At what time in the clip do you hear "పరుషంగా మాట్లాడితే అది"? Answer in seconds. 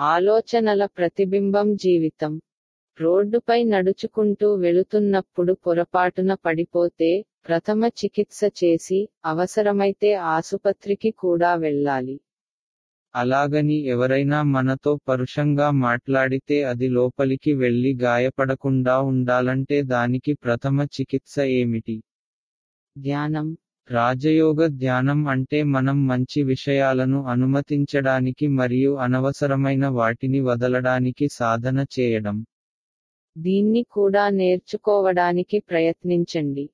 15.08-16.88